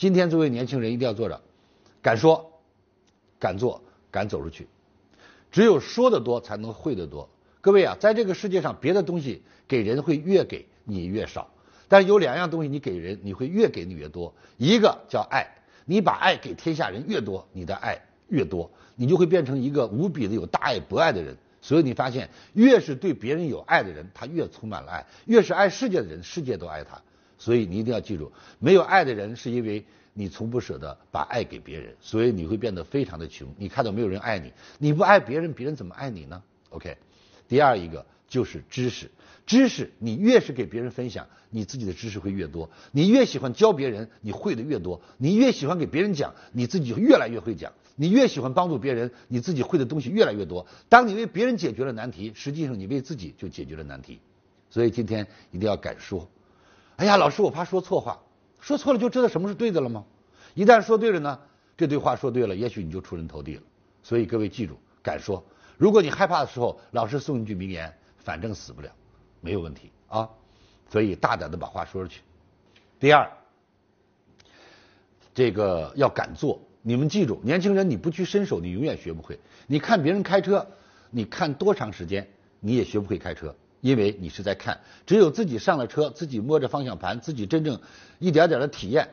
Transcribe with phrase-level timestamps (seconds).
[0.00, 1.42] 今天作为年轻人一定要做着，
[2.00, 2.58] 敢说，
[3.38, 4.66] 敢做，敢走出去。
[5.52, 7.28] 只有说的多，才能会的多。
[7.60, 11.50] 各位啊，在这个世界上，别的东西给人会越给你越少，
[11.86, 14.32] 但是有两样东西你给人，你会越给你越多。
[14.56, 15.46] 一个叫爱，
[15.84, 21.36] 你把爱给天下人越多，你的爱越多，你就会变成一个无比的有大爱博爱的人。
[21.60, 27.02] 所以你发现，越是对别人有爱的人，他越充满了爱；越是爱世界的人，世界都爱他。
[27.40, 29.82] 所以你一定要记住，没有爱的人，是因为
[30.12, 33.48] 你从不舍得把爱给别人，所以你会变得非常的穷。
[33.56, 36.98] 你看到没有人爱你，你不爱别人，别人怎么爱你呢？OK。
[37.48, 39.10] 第二一个就是知识，
[39.46, 42.68] 知识你越是给别人分享，你自己的知识会越多。
[42.92, 45.00] 你越喜欢教别人，你会的越多。
[45.16, 47.72] 你越喜欢给别人讲，你自己越来越会讲。
[47.96, 50.66] 你越喜欢帮助别人，你自己会的东西越来越多。
[50.90, 54.20] 当你为别人解决了难题，实际上你为自己就解决了难题。
[54.68, 56.28] 所以今天一定要敢说。
[57.00, 58.20] 哎呀，老师，我怕说错话，
[58.60, 60.04] 说错了就知道什么是对的了吗？
[60.52, 61.40] 一旦说对了呢，
[61.74, 63.62] 这对话说对了，也许你就出人头地了。
[64.02, 65.42] 所以各位记住，敢说。
[65.78, 67.90] 如果你害怕的时候，老师送一句名言
[68.22, 68.92] ：“反正死不了，
[69.40, 70.28] 没有问题啊。”
[70.92, 72.20] 所以大胆的把话说出去。
[72.98, 73.26] 第二，
[75.32, 76.60] 这个要敢做。
[76.82, 79.40] 你们记住，年轻人，你不去伸手，你永远学不会。
[79.66, 80.66] 你看别人开车，
[81.08, 82.28] 你看多长时间，
[82.60, 84.80] 你也学不会开车，因为你是在看。
[85.06, 87.80] 只有自己上了车，自己摸着方向盘，自己真正
[88.18, 89.08] 一点点的体验，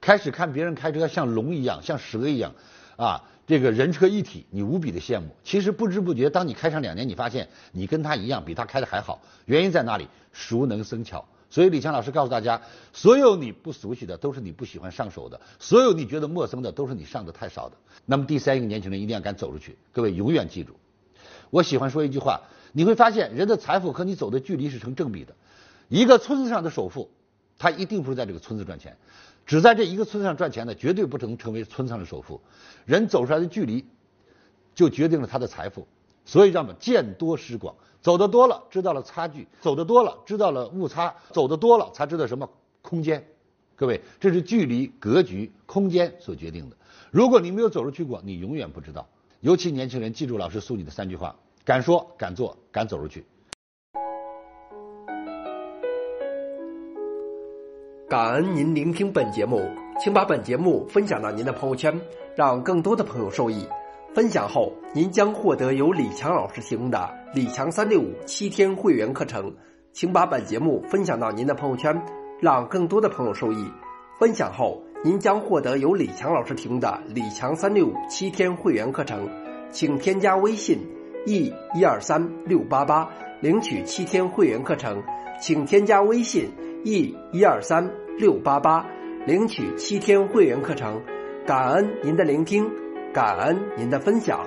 [0.00, 2.54] 开始看别人开车像龙一样，像蛇一样，
[2.96, 3.24] 啊。
[3.46, 5.26] 这个人车一体，你无比的羡慕。
[5.44, 9.20] 其实不知不觉，当你开上两年，你发现你跟他一样，比他开的还好。
[9.44, 10.08] 原因在哪里？
[10.32, 11.22] 熟能生巧。
[11.50, 12.62] 所以李强老师告诉大家，
[12.94, 17.76] 所有你不熟悉的，都是你不喜欢上手的；所有你觉得陌生的，都是你上的太少的。
[18.06, 19.76] 那么第三，一个年轻人一定要敢走出去。
[19.92, 20.72] 各位永远记住，
[21.50, 22.40] 我喜欢说一句话：
[22.76, 25.32] 你会发现，人的财富和你走的距离是成正比的。
[25.88, 27.08] 一个村子上的首富，
[27.56, 28.96] 他一定不是在这个村子赚钱。
[29.46, 32.40] 只在这一个村子上赚钱的，绝对不能成为村上的首富。
[32.84, 33.86] 人走出来的距离，
[34.74, 35.86] 就决定了他的财富。
[36.24, 42.50] 所以，让我们见多识广，走得多了，知道了差距；走得多了，知道了误差；走得多了，才知道什么
[42.82, 43.24] 空间。
[43.76, 46.76] 各位，这是距离、格局、空间所决定的。
[47.12, 49.06] 如果你没有走出去过，你永远不知道。
[49.40, 53.24] 尤其年轻人，记住老师送你的三句话：敢说、敢做、敢走出去。
[58.06, 59.66] 感恩您聆听本节目，
[59.98, 61.98] 请把本节目分享到您的朋友圈，
[62.36, 63.66] 让更多的朋友受益。
[64.12, 69.50] 分享后，您将获得由李强老师提供的李强三六五七天会员课程。
[69.94, 71.98] 请把本节目分享到您的朋友圈，
[72.40, 73.66] 让更多的朋友受益。
[74.18, 79.26] 分享后，您将获得由李强老师提供的李强三六五七天会员课程。
[79.70, 80.78] 请添加微信
[81.26, 83.08] e 一二三六八八
[83.40, 85.02] 领取七天会员课程。
[85.40, 86.50] 请添加微信
[86.84, 87.90] e 一二三。
[88.16, 88.86] 六八八，
[89.26, 91.02] 领取七天会员课程，
[91.44, 92.70] 感恩您的聆听，
[93.12, 94.46] 感恩您的分享。